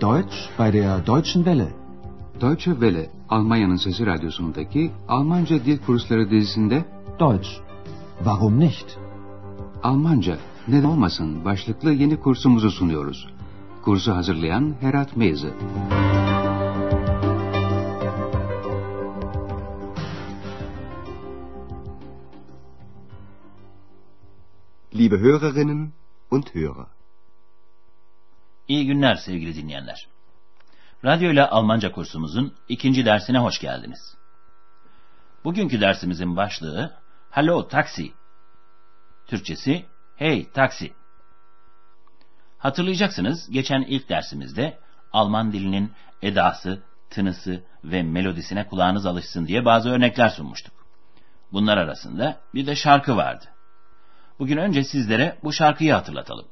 Deutsch 0.00 0.50
bei 0.58 0.70
der 0.70 0.98
Deutschen 0.98 1.44
Welle. 1.44 1.72
Deutsche 2.40 2.72
Welle, 2.72 3.10
Almanya'nın 3.28 3.76
Sesi 3.76 4.06
Radyosu'ndaki 4.06 4.90
Almanca 5.08 5.64
Dil 5.64 5.78
Kursları 5.78 6.30
dizisinde 6.30 6.84
Deutsch. 7.20 7.48
Warum 8.18 8.60
nicht? 8.60 8.98
Almanca 9.82 10.38
neden 10.68 10.84
olmasın 10.84 11.44
başlıklı 11.44 11.92
yeni 11.92 12.20
kursumuzu 12.20 12.70
sunuyoruz. 12.70 13.28
Kursu 13.82 14.12
hazırlayan 14.12 14.74
Herat 14.80 15.16
Meyze. 15.16 15.54
Liebe 24.94 25.18
Hörerinnen 25.18 25.92
und 26.30 26.54
Hörer. 26.54 26.95
İyi 28.68 28.86
günler 28.86 29.14
sevgili 29.14 29.54
dinleyenler. 29.54 30.08
Radyo 31.04 31.32
ile 31.32 31.46
Almanca 31.46 31.92
kursumuzun 31.92 32.54
ikinci 32.68 33.06
dersine 33.06 33.38
hoş 33.38 33.60
geldiniz. 33.60 34.16
Bugünkü 35.44 35.80
dersimizin 35.80 36.36
başlığı 36.36 36.92
Hallo 37.30 37.68
Taksi. 37.68 38.12
Türkçesi 39.26 39.86
Hey 40.16 40.50
Taksi. 40.50 40.92
Hatırlayacaksınız 42.58 43.50
geçen 43.50 43.82
ilk 43.82 44.08
dersimizde 44.08 44.78
Alman 45.12 45.52
dilinin 45.52 45.92
edası, 46.22 46.82
tınısı 47.10 47.64
ve 47.84 48.02
melodisine 48.02 48.66
kulağınız 48.66 49.06
alışsın 49.06 49.46
diye 49.46 49.64
bazı 49.64 49.90
örnekler 49.90 50.28
sunmuştuk. 50.28 50.74
Bunlar 51.52 51.76
arasında 51.76 52.40
bir 52.54 52.66
de 52.66 52.76
şarkı 52.76 53.16
vardı. 53.16 53.44
Bugün 54.38 54.56
önce 54.56 54.84
sizlere 54.84 55.38
bu 55.44 55.52
şarkıyı 55.52 55.92
hatırlatalım. 55.92 56.46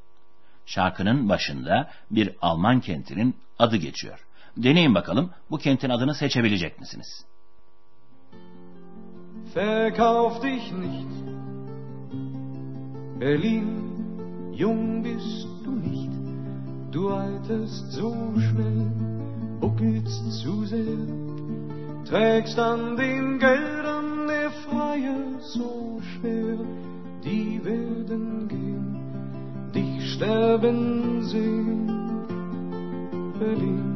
Şarkının 0.66 1.28
başında 1.28 1.90
bir 2.10 2.30
Alman 2.42 2.80
kentinin 2.80 3.36
adı 3.58 3.76
geçiyor. 3.76 4.26
Deneyin 4.56 4.94
bakalım 4.94 5.30
bu 5.50 5.58
kentin 5.58 5.90
adını 5.90 6.14
seçebilecek 6.14 6.80
misiniz? 6.80 7.24
Verkauf 9.56 10.42
dich 10.42 10.72
nicht, 10.72 11.14
Berlin, 13.20 13.68
jung 14.58 15.04
bist 15.04 15.46
du 15.64 15.70
nicht, 15.70 16.12
du 16.92 17.10
alterst 17.10 17.92
so 17.92 18.12
schnell, 18.36 18.90
buckelst 19.60 20.42
zu 20.42 20.64
sehr, 20.64 21.06
trägst 22.04 22.58
an 22.58 22.96
den 22.96 23.38
Geldern 23.38 24.26
der 24.26 24.50
Freier 24.64 25.40
so 25.40 26.00
schwer, 26.10 26.58
die 27.24 27.64
werden 27.64 28.48
gehen, 28.48 28.63
sehen, 30.24 31.88
Berlin. 33.40 33.94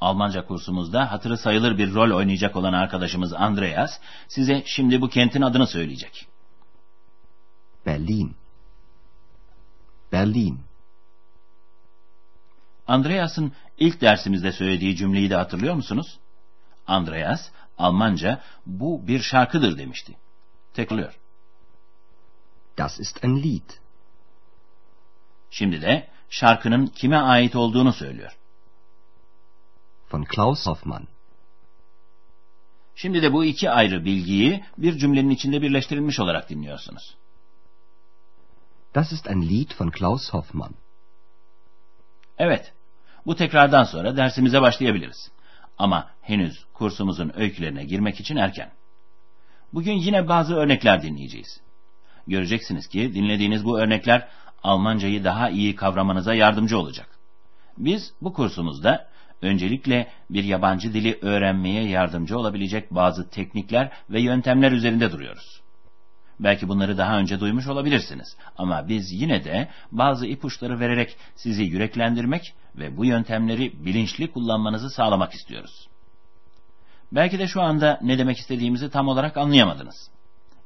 Almanca 0.00 0.46
kursumuzda 0.46 1.12
hatırı 1.12 1.38
sayılır 1.38 1.78
bir 1.78 1.94
rol 1.94 2.16
oynayacak 2.16 2.56
olan 2.56 2.72
arkadaşımız 2.72 3.32
Andreas 3.32 3.90
size 4.28 4.62
şimdi 4.66 5.00
bu 5.00 5.08
kentin 5.08 5.42
adını 5.42 5.66
söyleyecek. 5.66 6.26
Berlin. 7.86 8.36
Berlin. 10.12 10.60
Andreas'ın 12.86 13.52
ilk 13.78 14.00
dersimizde 14.00 14.52
söylediği 14.52 14.96
cümleyi 14.96 15.30
de 15.30 15.36
hatırlıyor 15.36 15.74
musunuz? 15.74 16.18
Andreas, 16.86 17.50
Almanca 17.78 18.40
bu 18.66 19.06
bir 19.06 19.20
şarkıdır 19.20 19.78
demişti. 19.78 20.16
Tekrarlıyor. 20.74 21.18
Das 22.78 23.00
ist 23.00 23.24
ein 23.24 23.42
Lied. 23.42 23.70
Şimdi 25.50 25.82
de 25.82 26.08
şarkının 26.30 26.86
kime 26.86 27.16
ait 27.16 27.56
olduğunu 27.56 27.92
söylüyor. 27.92 28.38
Von 30.12 30.24
Klaus 30.24 30.66
Hoffmann. 30.66 31.08
Şimdi 32.94 33.22
de 33.22 33.32
bu 33.32 33.44
iki 33.44 33.70
ayrı 33.70 34.04
bilgiyi 34.04 34.64
bir 34.78 34.98
cümlenin 34.98 35.30
içinde 35.30 35.62
birleştirilmiş 35.62 36.20
olarak 36.20 36.50
dinliyorsunuz. 36.50 37.16
Das 38.94 39.12
ist 39.12 39.28
ein 39.30 39.42
Lied 39.42 39.70
von 39.80 39.90
Klaus 39.90 40.30
Hoffmann. 40.30 40.74
Evet, 42.38 42.72
bu 43.26 43.36
tekrardan 43.36 43.84
sonra 43.84 44.16
dersimize 44.16 44.60
başlayabiliriz. 44.60 45.30
Ama 45.78 46.10
henüz 46.22 46.64
kursumuzun 46.74 47.32
öykülerine 47.36 47.84
girmek 47.84 48.20
için 48.20 48.36
erken. 48.36 48.70
Bugün 49.72 49.92
yine 49.92 50.28
bazı 50.28 50.54
örnekler 50.54 51.02
dinleyeceğiz. 51.02 51.60
Göreceksiniz 52.26 52.88
ki 52.88 53.14
dinlediğiniz 53.14 53.64
bu 53.64 53.78
örnekler 53.78 54.28
Almancayı 54.62 55.24
daha 55.24 55.50
iyi 55.50 55.76
kavramanıza 55.76 56.34
yardımcı 56.34 56.78
olacak. 56.78 57.08
Biz 57.78 58.12
bu 58.22 58.32
kursumuzda 58.32 59.08
öncelikle 59.42 60.10
bir 60.30 60.44
yabancı 60.44 60.94
dili 60.94 61.18
öğrenmeye 61.22 61.88
yardımcı 61.88 62.38
olabilecek 62.38 62.90
bazı 62.90 63.30
teknikler 63.30 63.90
ve 64.10 64.20
yöntemler 64.20 64.72
üzerinde 64.72 65.12
duruyoruz. 65.12 65.61
Belki 66.40 66.68
bunları 66.68 66.98
daha 66.98 67.18
önce 67.18 67.40
duymuş 67.40 67.66
olabilirsiniz 67.66 68.36
ama 68.58 68.88
biz 68.88 69.12
yine 69.12 69.44
de 69.44 69.68
bazı 69.92 70.26
ipuçları 70.26 70.80
vererek 70.80 71.16
sizi 71.36 71.62
yüreklendirmek 71.62 72.54
ve 72.76 72.96
bu 72.96 73.04
yöntemleri 73.04 73.72
bilinçli 73.84 74.32
kullanmanızı 74.32 74.90
sağlamak 74.90 75.32
istiyoruz. 75.32 75.88
Belki 77.12 77.38
de 77.38 77.46
şu 77.46 77.62
anda 77.62 77.98
ne 78.02 78.18
demek 78.18 78.38
istediğimizi 78.38 78.90
tam 78.90 79.08
olarak 79.08 79.36
anlayamadınız. 79.36 80.10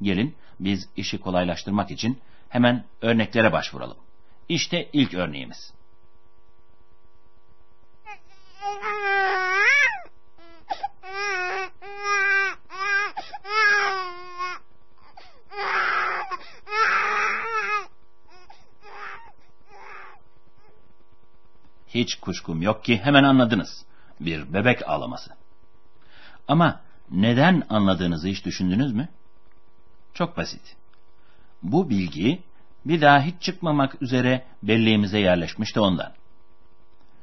Gelin 0.02 0.36
biz 0.60 0.88
işi 0.96 1.18
kolaylaştırmak 1.18 1.90
için 1.90 2.18
hemen 2.48 2.84
örneklere 3.02 3.52
başvuralım. 3.52 3.96
İşte 4.48 4.88
ilk 4.92 5.14
örneğimiz. 5.14 5.72
Hiç 21.96 22.14
kuşkum 22.14 22.62
yok 22.62 22.84
ki 22.84 23.00
hemen 23.04 23.24
anladınız. 23.24 23.84
Bir 24.20 24.52
bebek 24.52 24.88
ağlaması. 24.88 25.30
Ama 26.48 26.80
neden 27.10 27.62
anladığınızı 27.68 28.28
hiç 28.28 28.44
düşündünüz 28.44 28.92
mü? 28.92 29.08
Çok 30.14 30.36
basit. 30.36 30.76
Bu 31.62 31.90
bilgi 31.90 32.42
bir 32.84 33.00
daha 33.00 33.22
hiç 33.22 33.34
çıkmamak 33.42 34.02
üzere 34.02 34.44
belleğimize 34.62 35.18
yerleşmişti 35.18 35.80
ondan. 35.80 36.12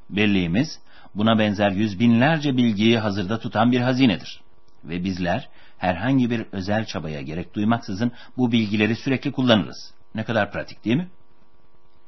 Belleğimiz 0.09 0.79
buna 1.15 1.39
benzer 1.39 1.71
yüz 1.71 1.99
binlerce 1.99 2.57
bilgiyi 2.57 2.99
hazırda 2.99 3.39
tutan 3.39 3.71
bir 3.71 3.81
hazinedir. 3.81 4.41
Ve 4.83 5.03
bizler 5.03 5.49
herhangi 5.77 6.29
bir 6.29 6.45
özel 6.51 6.85
çabaya 6.85 7.21
gerek 7.21 7.53
duymaksızın 7.53 8.11
bu 8.37 8.51
bilgileri 8.51 8.95
sürekli 8.95 9.31
kullanırız. 9.31 9.93
Ne 10.15 10.23
kadar 10.23 10.51
pratik 10.51 10.85
değil 10.85 10.97
mi? 10.97 11.09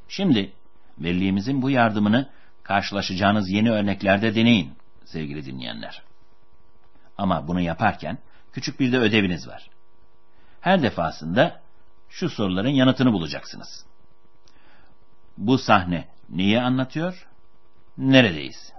Şimdi 0.07 0.53
belleğimizin 0.97 1.61
bu 1.61 1.69
yardımını 1.69 2.29
karşılaşacağınız 2.65 3.49
yeni 3.49 3.71
örneklerde 3.71 4.35
deneyin 4.35 4.73
sevgili 5.05 5.45
dinleyenler. 5.45 6.01
Ama 7.17 7.47
bunu 7.47 7.61
yaparken 7.61 8.17
küçük 8.53 8.79
bir 8.79 8.91
de 8.91 8.97
ödeviniz 8.97 9.47
var. 9.47 9.69
Her 10.61 10.81
defasında 10.81 11.61
şu 12.09 12.29
soruların 12.29 12.69
yanıtını 12.69 13.13
bulacaksınız. 13.13 13.85
Bu 15.37 15.57
sahne 15.57 16.07
neyi 16.29 16.61
anlatıyor? 16.61 17.27
Neredeyiz? 17.97 18.73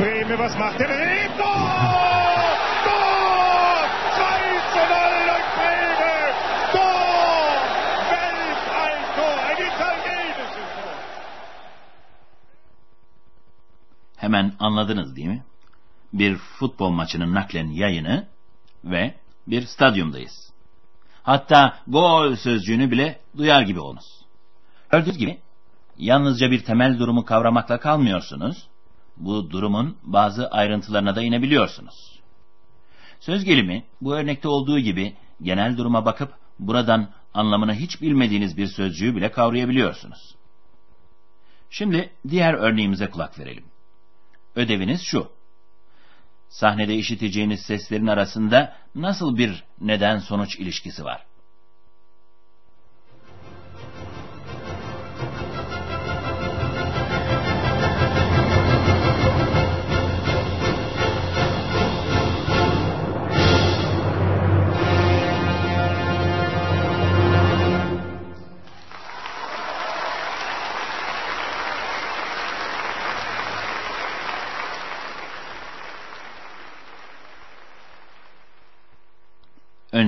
Eine 0.00 0.36
was 0.36 0.56
macht! 0.58 0.80
2 0.80 0.86
zu 4.72 4.80
0 4.80 5.12
durch 5.28 5.48
Breme! 5.58 6.22
Tor! 6.72 7.56
Welt 8.10 8.62
ein 8.84 9.02
Tor! 9.16 9.36
Ein 9.48 9.58
italienisches 9.68 10.68
Tor! 10.76 10.96
Hemen 14.22 14.52
anladınız 14.58 15.16
değil 15.16 15.28
mi? 15.28 15.42
Bir 16.12 16.36
futbol 16.36 16.90
maçının 16.90 17.34
naklen 17.34 17.68
yayını 17.68 18.26
ve 18.84 19.14
bir 19.46 19.62
stadyumdayız. 19.62 20.52
Hatta 21.22 21.78
gol 21.86 22.36
sözcüğünü 22.36 22.90
bile 22.90 23.20
duyar 23.36 23.62
gibi 23.62 23.80
olunuz. 23.80 24.24
Gördüğünüz 24.90 25.18
gibi 25.18 25.38
yalnızca 25.98 26.50
bir 26.50 26.64
temel 26.64 26.98
durumu 26.98 27.24
kavramakla 27.24 27.80
kalmıyorsunuz. 27.80 28.68
Bu 29.16 29.50
durumun 29.50 29.96
bazı 30.02 30.50
ayrıntılarına 30.50 31.16
da 31.16 31.22
inebiliyorsunuz. 31.22 32.20
Söz 33.20 33.44
gelimi 33.44 33.84
bu 34.00 34.14
örnekte 34.14 34.48
olduğu 34.48 34.78
gibi 34.78 35.16
genel 35.42 35.76
duruma 35.76 36.04
bakıp 36.04 36.34
buradan 36.58 37.08
anlamını 37.34 37.74
hiç 37.74 38.02
bilmediğiniz 38.02 38.56
bir 38.56 38.66
sözcüğü 38.66 39.16
bile 39.16 39.30
kavrayabiliyorsunuz. 39.30 40.34
Şimdi 41.70 42.10
diğer 42.28 42.54
örneğimize 42.54 43.10
kulak 43.10 43.38
verelim. 43.38 43.71
Ödeviniz 44.56 45.02
şu. 45.02 45.32
sahnede 46.48 46.94
işiteceğiniz 46.94 47.60
seslerin 47.60 48.06
arasında 48.06 48.76
nasıl 48.94 49.36
bir 49.36 49.64
neden-sonuç 49.80 50.56
ilişkisi 50.56 51.04
var? 51.04 51.26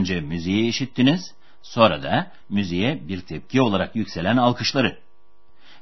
Önce 0.05 0.21
müziği 0.21 0.69
işittiniz, 0.69 1.35
sonra 1.63 2.03
da 2.03 2.33
müziğe 2.49 3.09
bir 3.09 3.21
tepki 3.21 3.63
olarak 3.63 3.97
yükselen 3.97 4.37
alkışları. 4.37 4.99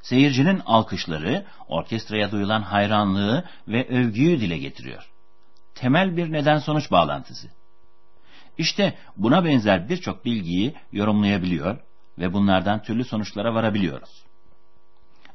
Seyircinin 0.03 0.63
alkışları 0.67 1.45
orkestraya 1.69 2.31
duyulan 2.31 2.63
hayranlığı 2.63 3.45
ve 3.69 3.89
övgüyü 3.89 4.41
dile 4.41 4.59
getiriyor. 4.59 5.11
Temel 5.75 6.17
bir 6.17 6.33
neden-sonuç 6.33 6.91
bağlantısı. 6.91 7.49
İşte 8.59 8.99
buna 9.17 9.45
benzer 9.45 9.89
birçok 9.89 10.25
bilgiyi 10.25 10.75
yorumlayabiliyor 10.93 11.79
ve 12.19 12.33
bunlardan 12.33 12.83
türlü 12.83 13.05
sonuçlara 13.05 13.55
varabiliyoruz. 13.55 14.25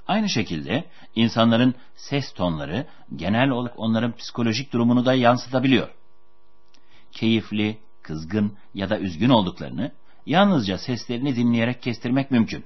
Aynı 0.07 0.29
şekilde 0.29 0.83
insanların 1.15 1.75
ses 1.95 2.33
tonları 2.33 2.85
genel 3.15 3.49
olarak 3.49 3.79
onların 3.79 4.15
psikolojik 4.15 4.73
durumunu 4.73 5.05
da 5.05 5.13
yansıtabiliyor. 5.13 5.89
Keyifli, 7.11 7.77
kızgın 8.07 8.57
ya 8.73 8.89
da 8.89 8.99
üzgün 8.99 9.29
olduklarını 9.29 9.91
yalnızca 10.25 10.77
seslerini 10.77 11.35
dinleyerek 11.35 11.81
kestirmek 11.81 12.31
mümkün. 12.31 12.65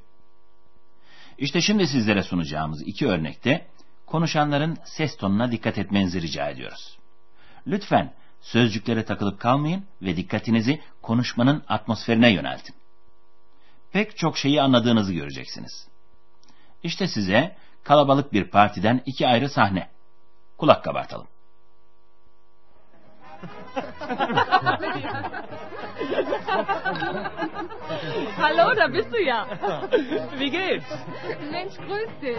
İşte 1.37 1.61
şimdi 1.61 1.87
sizlere 1.87 2.23
sunacağımız 2.23 2.81
iki 2.87 3.07
örnekte 3.07 3.67
konuşanların 4.05 4.77
ses 4.85 5.17
tonuna 5.17 5.51
dikkat 5.51 5.77
etmenizi 5.77 6.21
rica 6.21 6.49
ediyoruz. 6.49 6.97
Lütfen 7.67 8.13
sözcüklere 8.41 9.05
takılıp 9.05 9.39
kalmayın 9.39 9.85
ve 10.01 10.17
dikkatinizi 10.17 10.81
konuşmanın 11.01 11.63
atmosferine 11.67 12.31
yöneltin. 12.31 12.75
Pek 13.91 14.17
çok 14.17 14.37
şeyi 14.37 14.61
anladığınızı 14.61 15.13
göreceksiniz. 15.13 15.87
İşte 16.83 17.07
size 17.07 17.55
kalabalık 17.83 18.33
bir 18.33 18.43
partiden 18.43 19.01
iki 19.05 19.27
ayrı 19.27 19.49
sahne. 19.49 19.89
Kulak 20.57 20.83
kabartalım. 20.83 21.27
Hallo, 28.41 28.75
da 28.75 28.93
bist 28.93 29.11
du 29.13 29.17
ja. 29.17 29.47
Wie 30.39 30.51
geht's? 30.51 30.85
Mensch, 31.51 31.77
grüß 31.77 32.09
dich. 32.21 32.37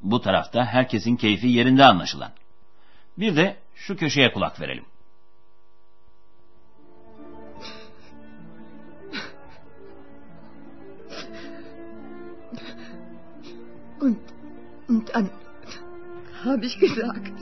Bu 0.00 0.20
tarafta 0.20 0.64
herkesin 0.64 1.16
keyfi 1.16 1.48
yerinde 1.48 1.84
anlaşılan. 1.84 2.32
Bir 3.18 3.36
de 3.36 3.56
şu 3.74 3.96
köşeye 3.96 4.32
kulak 4.32 4.60
verelim. 4.60 4.84
Und, 14.00 14.18
und 14.88 15.14
dann 15.14 15.30
habe 16.44 16.66
ich 16.66 16.78
gesagt. 16.78 17.32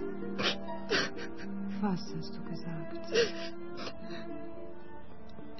Was 1.80 2.00
hast 2.16 2.36
du 2.36 2.44
gesagt? 2.50 2.98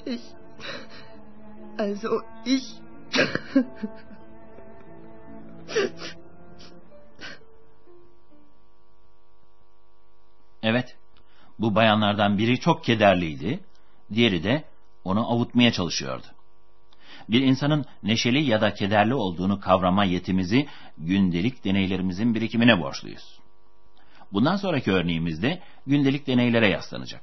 Ich. 0.04 0.22
Also 1.76 2.22
ich. 2.44 2.80
Evet, 10.62 10.96
bu 11.58 11.74
bayanlardan 11.74 12.38
biri 12.38 12.60
çok 12.60 12.84
kederliydi, 12.84 13.60
diğeri 14.14 14.44
de 14.44 14.64
onu 15.04 15.32
avutmaya 15.32 15.72
çalışıyordu. 15.72 16.26
Bir 17.28 17.40
insanın 17.40 17.84
neşeli 18.02 18.42
ya 18.42 18.60
da 18.60 18.74
kederli 18.74 19.14
olduğunu 19.14 19.60
kavrama 19.60 20.04
yetimizi 20.04 20.66
gündelik 20.98 21.64
deneylerimizin 21.64 22.34
birikimine 22.34 22.80
borçluyuz. 22.80 23.38
Bundan 24.32 24.56
sonraki 24.56 24.92
örneğimizde 24.92 25.62
gündelik 25.86 26.26
deneylere 26.26 26.68
yaslanacak. 26.68 27.22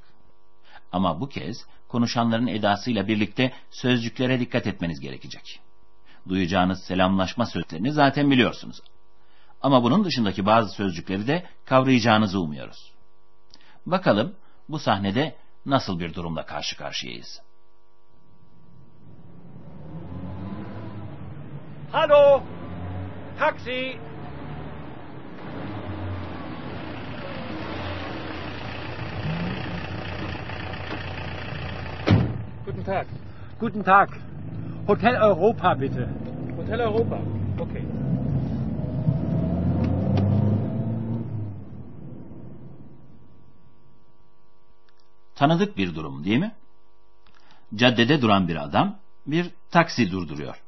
Ama 0.92 1.20
bu 1.20 1.28
kez 1.28 1.66
konuşanların 1.88 2.46
edasıyla 2.46 3.08
birlikte 3.08 3.52
sözcüklere 3.70 4.40
dikkat 4.40 4.66
etmeniz 4.66 5.00
gerekecek. 5.00 5.60
Duyacağınız 6.28 6.84
selamlaşma 6.84 7.46
sözlerini 7.46 7.92
zaten 7.92 8.30
biliyorsunuz. 8.30 8.80
Ama 9.62 9.82
bunun 9.82 10.04
dışındaki 10.04 10.46
bazı 10.46 10.74
sözcükleri 10.74 11.26
de 11.26 11.46
kavrayacağınızı 11.64 12.40
umuyoruz. 12.40 12.92
Bakalım 13.86 14.34
bu 14.68 14.78
sahnede 14.78 15.36
nasıl 15.66 16.00
bir 16.00 16.14
durumla 16.14 16.46
karşı 16.46 16.76
karşıyayız. 16.76 17.40
Hallo! 21.92 22.42
Taxi! 23.38 23.98
Guten 32.64 32.84
Tag. 32.84 33.06
Guten 33.60 33.82
Tag. 33.82 34.08
Hotel 34.86 35.14
Europa 35.14 35.80
bitte. 35.80 36.08
Hotel 36.56 36.80
Europa. 36.80 37.18
Okay. 37.60 37.82
Tanıdık 45.34 45.76
bir 45.76 45.94
durum 45.94 46.24
değil 46.24 46.38
mi? 46.38 46.52
Caddede 47.74 48.22
duran 48.22 48.48
bir 48.48 48.56
adam 48.56 48.98
bir 49.26 49.50
taksi 49.70 50.10
durduruyor. 50.10 50.61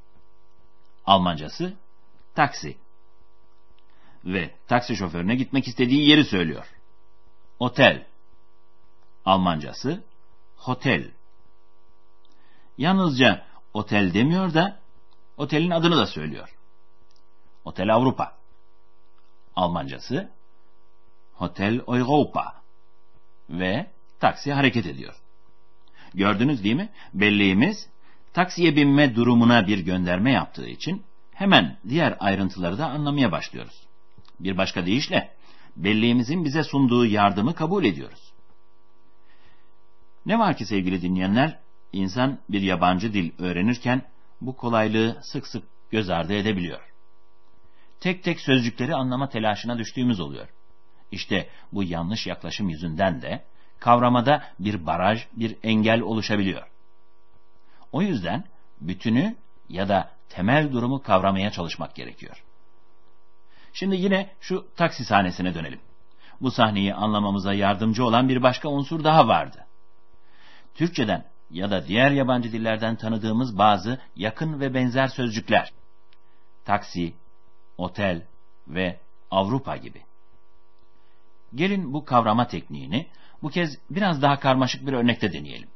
Almancası 1.06 1.74
taksi. 2.34 2.76
Ve 4.24 4.54
taksi 4.68 4.96
şoförüne 4.96 5.34
gitmek 5.34 5.68
istediği 5.68 6.08
yeri 6.08 6.24
söylüyor. 6.24 6.66
Otel. 7.58 8.06
Almancası 9.24 10.04
hotel. 10.56 11.10
Yalnızca 12.78 13.46
otel 13.74 14.14
demiyor 14.14 14.54
da 14.54 14.80
otelin 15.36 15.70
adını 15.70 15.96
da 15.96 16.06
söylüyor. 16.06 16.56
Otel 17.64 17.94
Avrupa. 17.94 18.36
Almancası 19.56 20.30
Hotel 21.34 21.80
Europa. 21.88 22.62
Ve 23.50 23.90
taksi 24.20 24.52
hareket 24.52 24.86
ediyor. 24.86 25.14
Gördünüz 26.14 26.64
değil 26.64 26.76
mi? 26.76 26.88
Belleğimiz 27.14 27.88
taksiye 28.34 28.76
binme 28.76 29.14
durumuna 29.14 29.66
bir 29.66 29.78
gönderme 29.78 30.32
yaptığı 30.32 30.68
için 30.68 31.02
hemen 31.34 31.76
diğer 31.88 32.16
ayrıntıları 32.20 32.78
da 32.78 32.90
anlamaya 32.90 33.32
başlıyoruz. 33.32 33.86
Bir 34.40 34.56
başka 34.56 34.86
deyişle 34.86 35.30
belleğimizin 35.76 36.44
bize 36.44 36.62
sunduğu 36.62 37.06
yardımı 37.06 37.54
kabul 37.54 37.84
ediyoruz. 37.84 38.32
Ne 40.26 40.38
var 40.38 40.56
ki 40.56 40.66
sevgili 40.66 41.02
dinleyenler, 41.02 41.58
insan 41.92 42.38
bir 42.48 42.60
yabancı 42.62 43.12
dil 43.12 43.30
öğrenirken 43.38 44.02
bu 44.40 44.56
kolaylığı 44.56 45.18
sık 45.22 45.46
sık 45.46 45.64
göz 45.90 46.10
ardı 46.10 46.34
edebiliyor. 46.34 46.80
Tek 48.00 48.22
tek 48.22 48.40
sözcükleri 48.40 48.94
anlama 48.94 49.28
telaşına 49.28 49.78
düştüğümüz 49.78 50.20
oluyor. 50.20 50.48
İşte 51.12 51.48
bu 51.72 51.82
yanlış 51.82 52.26
yaklaşım 52.26 52.68
yüzünden 52.68 53.22
de 53.22 53.44
kavramada 53.80 54.42
bir 54.58 54.86
baraj, 54.86 55.26
bir 55.32 55.56
engel 55.62 56.00
oluşabiliyor. 56.00 56.73
O 57.94 58.02
yüzden 58.02 58.44
bütünü 58.80 59.36
ya 59.68 59.88
da 59.88 60.10
temel 60.28 60.72
durumu 60.72 61.02
kavramaya 61.02 61.50
çalışmak 61.50 61.94
gerekiyor. 61.94 62.44
Şimdi 63.72 63.96
yine 63.96 64.30
şu 64.40 64.66
taksi 64.76 65.04
sahnesine 65.04 65.54
dönelim. 65.54 65.80
Bu 66.40 66.50
sahneyi 66.50 66.94
anlamamıza 66.94 67.54
yardımcı 67.54 68.04
olan 68.04 68.28
bir 68.28 68.42
başka 68.42 68.68
unsur 68.68 69.04
daha 69.04 69.28
vardı. 69.28 69.66
Türkçeden 70.74 71.24
ya 71.50 71.70
da 71.70 71.86
diğer 71.86 72.10
yabancı 72.10 72.52
dillerden 72.52 72.96
tanıdığımız 72.96 73.58
bazı 73.58 74.00
yakın 74.16 74.60
ve 74.60 74.74
benzer 74.74 75.08
sözcükler. 75.08 75.72
Taksi, 76.64 77.14
otel 77.78 78.22
ve 78.68 79.00
Avrupa 79.30 79.76
gibi. 79.76 80.02
Gelin 81.54 81.92
bu 81.92 82.04
kavrama 82.04 82.46
tekniğini 82.46 83.06
bu 83.42 83.48
kez 83.48 83.78
biraz 83.90 84.22
daha 84.22 84.40
karmaşık 84.40 84.86
bir 84.86 84.92
örnekte 84.92 85.32
deneyelim. 85.32 85.73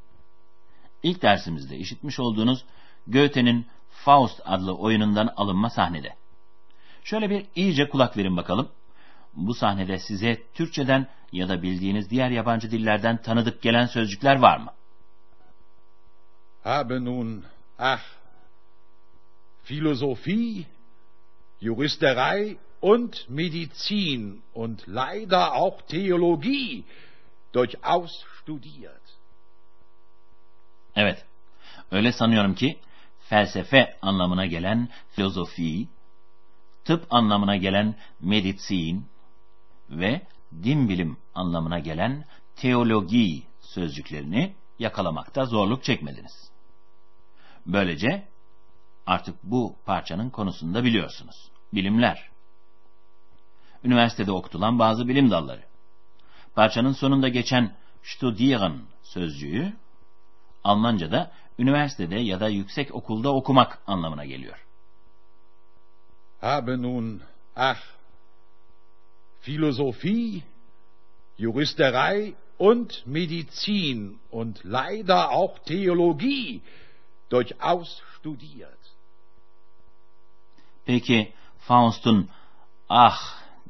İlk 1.03 1.21
dersimizde 1.21 1.77
işitmiş 1.77 2.19
olduğunuz 2.19 2.65
Goethe'nin 3.07 3.65
Faust 3.89 4.41
adlı 4.45 4.77
oyunundan 4.77 5.33
alınma 5.37 5.69
sahnede. 5.69 6.15
Şöyle 7.03 7.29
bir 7.29 7.45
iyice 7.55 7.89
kulak 7.89 8.17
verin 8.17 8.37
bakalım. 8.37 8.69
Bu 9.33 9.53
sahnede 9.53 9.99
size 9.99 10.43
Türkçeden 10.53 11.07
ya 11.31 11.49
da 11.49 11.61
bildiğiniz 11.61 12.09
diğer 12.09 12.29
yabancı 12.29 12.71
dillerden 12.71 13.21
tanıdık 13.21 13.61
gelen 13.61 13.85
sözcükler 13.85 14.35
var 14.35 14.57
mı? 14.57 14.71
Habe 16.63 17.05
nun, 17.05 17.45
ach, 17.79 18.01
Philosophie, 19.63 20.65
Juristerei 21.61 22.57
und 22.81 23.13
Medizin 23.29 24.41
und 24.53 24.79
leider 24.87 25.51
auch 25.53 25.81
Theologie 25.87 26.83
durchaus 27.53 28.11
studiert. 28.41 29.18
Evet, 30.99 31.25
öyle 31.91 32.11
sanıyorum 32.11 32.55
ki 32.55 32.79
felsefe 33.19 33.97
anlamına 34.01 34.45
gelen 34.45 34.89
filozofi, 35.09 35.87
tıp 36.85 37.13
anlamına 37.13 37.55
gelen 37.57 37.95
medicin 38.19 39.05
ve 39.89 40.21
din 40.63 40.89
bilim 40.89 41.17
anlamına 41.35 41.79
gelen 41.79 42.25
teologi 42.55 43.43
sözcüklerini 43.61 44.53
yakalamakta 44.79 45.45
zorluk 45.45 45.83
çekmediniz. 45.83 46.51
Böylece 47.65 48.27
artık 49.05 49.43
bu 49.43 49.75
parçanın 49.85 50.29
konusunu 50.29 50.73
da 50.73 50.83
biliyorsunuz. 50.83 51.51
Bilimler. 51.73 52.29
Üniversitede 53.83 54.31
okutulan 54.31 54.79
bazı 54.79 55.07
bilim 55.07 55.31
dalları. 55.31 55.63
Parçanın 56.55 56.93
sonunda 56.93 57.29
geçen 57.29 57.75
studieren 58.03 58.81
sözcüğü 59.03 59.73
Almanca'da 60.63 61.31
üniversitede 61.59 62.19
ya 62.19 62.39
da 62.39 62.49
yüksek 62.49 62.95
okulda 62.95 63.35
okumak 63.35 63.79
anlamına 63.87 64.25
geliyor. 64.25 64.65
Habe 66.41 66.81
nun, 66.81 67.21
ach, 67.55 67.81
Philosophie, 69.41 70.43
Juristerei 71.37 72.33
und 72.57 73.03
Medizin 73.05 74.19
und 74.31 74.63
leider 74.63 75.31
auch 75.31 75.59
Theologie 75.65 76.61
durchaus 77.31 78.01
studiert. 78.17 78.79
Peki 80.85 81.33
Faust'un 81.57 82.29
ah 82.89 83.19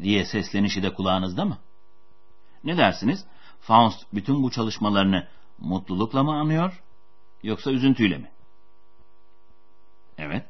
diye 0.01 0.25
seslenişi 0.25 0.83
de 0.83 0.93
kulağınızda 0.93 1.45
mı? 1.45 1.57
Ne 2.63 2.77
dersiniz? 2.77 3.25
Faust 3.59 4.05
bütün 4.13 4.43
bu 4.43 4.51
çalışmalarını 4.51 5.27
mutlulukla 5.61 6.23
mı 6.23 6.33
anıyor 6.33 6.83
yoksa 7.43 7.71
üzüntüyle 7.71 8.17
mi? 8.17 8.31
Evet, 10.17 10.45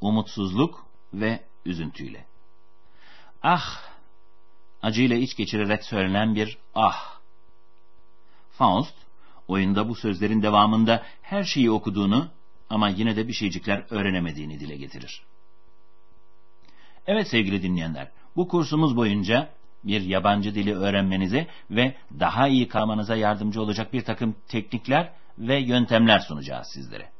umutsuzluk 0.00 0.86
ve 1.14 1.44
üzüntüyle. 1.64 2.26
Ah, 3.42 3.82
acıyla 4.82 5.16
iç 5.16 5.36
geçirerek 5.36 5.84
söylenen 5.84 6.34
bir 6.34 6.58
ah. 6.74 7.20
Faust, 8.50 8.94
oyunda 9.48 9.88
bu 9.88 9.94
sözlerin 9.94 10.42
devamında 10.42 11.06
her 11.22 11.44
şeyi 11.44 11.70
okuduğunu 11.70 12.30
ama 12.70 12.88
yine 12.88 13.16
de 13.16 13.28
bir 13.28 13.32
şeycikler 13.32 13.84
öğrenemediğini 13.90 14.60
dile 14.60 14.76
getirir. 14.76 15.22
Evet 17.06 17.28
sevgili 17.28 17.62
dinleyenler, 17.62 18.10
bu 18.36 18.48
kursumuz 18.48 18.96
boyunca 18.96 19.48
bir 19.84 20.00
yabancı 20.00 20.54
dili 20.54 20.74
öğrenmenize 20.76 21.46
ve 21.70 21.94
daha 22.20 22.48
iyi 22.48 22.68
kalmanıza 22.68 23.16
yardımcı 23.16 23.62
olacak 23.62 23.92
bir 23.92 24.04
takım 24.04 24.36
teknikler 24.48 25.12
ve 25.38 25.58
yöntemler 25.58 26.18
sunacağız 26.18 26.66
sizlere. 26.74 27.10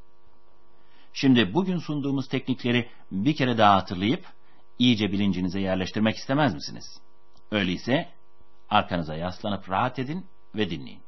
Şimdi 1.13 1.55
bugün 1.55 1.79
sunduğumuz 1.79 2.29
teknikleri 2.29 2.89
bir 3.13 3.37
kere 3.37 3.59
daha 3.59 3.77
hatırlayıp 3.77 4.25
iyice 4.79 5.13
bilincinize 5.13 5.61
yerleştirmek 5.61 6.17
istemez 6.17 6.55
misiniz? 6.55 7.01
Öyleyse 7.51 8.09
arkanıza 8.71 9.15
yaslanıp 9.15 9.71
rahat 9.71 9.99
edin 9.99 10.27
ve 10.55 10.71
dinleyin. 10.71 11.01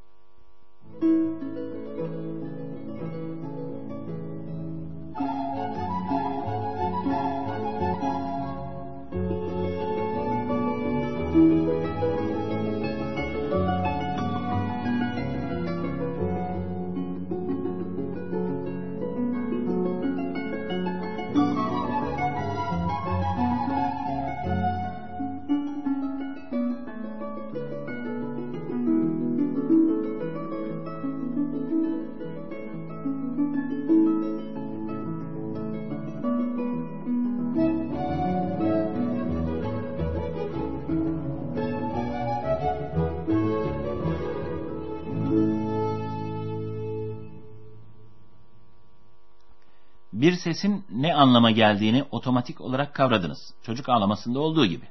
Bir 50.12 50.33
sesin 50.33 50.85
ne 50.90 51.14
anlama 51.14 51.50
geldiğini 51.50 52.04
otomatik 52.11 52.61
olarak 52.61 52.95
kavradınız. 52.95 53.54
Çocuk 53.62 53.88
ağlamasında 53.88 54.40
olduğu 54.40 54.66
gibi. 54.66 54.85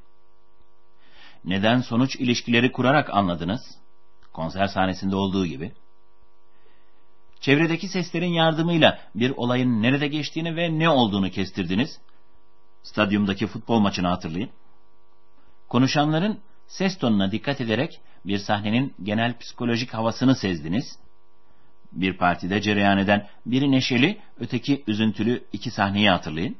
Neden 1.45 1.81
sonuç 1.81 2.15
ilişkileri 2.15 2.71
kurarak 2.71 3.09
anladınız. 3.09 3.61
Konser 4.33 4.67
sahnesinde 4.67 5.15
olduğu 5.15 5.45
gibi. 5.45 5.71
Çevredeki 7.39 7.87
seslerin 7.87 8.33
yardımıyla 8.33 8.99
bir 9.15 9.29
olayın 9.29 9.81
nerede 9.81 10.07
geçtiğini 10.07 10.55
ve 10.55 10.79
ne 10.79 10.89
olduğunu 10.89 11.29
kestirdiniz. 11.29 11.99
Stadyumdaki 12.83 13.47
futbol 13.47 13.79
maçını 13.79 14.07
hatırlayın. 14.07 14.49
Konuşanların 15.69 16.39
ses 16.67 16.97
tonuna 16.97 17.31
dikkat 17.31 17.61
ederek 17.61 18.01
bir 18.25 18.37
sahnenin 18.37 18.93
genel 19.03 19.37
psikolojik 19.37 19.93
havasını 19.93 20.35
sezdiniz 20.35 20.99
bir 21.91 22.17
partide 22.17 22.61
cereyan 22.61 22.97
eden 22.97 23.27
biri 23.45 23.71
neşeli, 23.71 24.19
öteki 24.39 24.83
üzüntülü 24.87 25.43
iki 25.53 25.71
sahneyi 25.71 26.09
hatırlayın. 26.09 26.57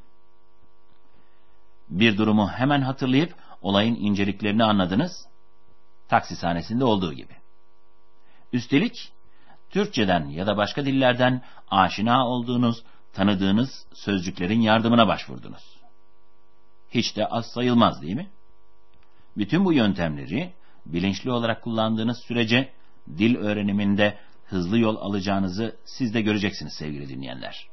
Bir 1.89 2.17
durumu 2.17 2.49
hemen 2.49 2.81
hatırlayıp 2.81 3.35
olayın 3.61 3.95
inceliklerini 3.95 4.63
anladınız. 4.63 5.27
Taksi 6.07 6.35
sahnesinde 6.35 6.85
olduğu 6.85 7.13
gibi. 7.13 7.33
Üstelik 8.53 9.11
Türkçeden 9.69 10.29
ya 10.29 10.47
da 10.47 10.57
başka 10.57 10.85
dillerden 10.85 11.41
aşina 11.71 12.27
olduğunuz, 12.27 12.83
tanıdığınız 13.13 13.85
sözcüklerin 13.93 14.61
yardımına 14.61 15.07
başvurdunuz. 15.07 15.63
Hiç 16.89 17.15
de 17.15 17.25
az 17.25 17.45
sayılmaz 17.51 18.01
değil 18.01 18.15
mi? 18.15 18.29
Bütün 19.37 19.65
bu 19.65 19.73
yöntemleri 19.73 20.53
bilinçli 20.85 21.31
olarak 21.31 21.61
kullandığınız 21.61 22.17
sürece 22.27 22.73
dil 23.17 23.35
öğreniminde 23.35 24.17
hızlı 24.51 24.79
yol 24.79 24.95
alacağınızı 24.95 25.75
siz 25.85 26.13
de 26.13 26.21
göreceksiniz 26.21 26.73
sevgili 26.73 27.09
dinleyenler. 27.09 27.69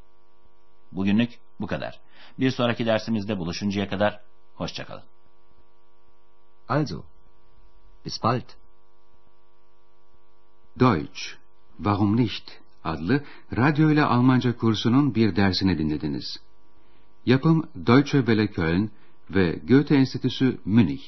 Bugünlük 0.93 1.39
bu 1.61 1.67
kadar. 1.67 2.01
Bir 2.39 2.51
sonraki 2.51 2.87
dersimizde 2.87 3.39
buluşuncaya 3.39 3.89
kadar 3.89 4.21
hoşçakalın. 4.55 5.03
Also, 6.69 7.05
bis 8.05 8.23
bald. 8.23 8.49
Deutsch, 10.81 11.21
Warum 11.77 12.17
nicht? 12.17 12.51
adlı 12.85 13.25
radyo 13.57 13.91
ile 13.91 14.05
Almanca 14.05 14.57
kursunun 14.57 15.15
bir 15.15 15.37
dersini 15.37 15.79
dinlediniz. 15.79 16.37
Yapım 17.27 17.69
Deutsche 17.77 18.19
Welle 18.19 18.47
Köln 18.47 18.91
ve 19.31 19.53
Goethe 19.69 19.95
Enstitüsü 19.97 20.59
Münih. 20.65 21.03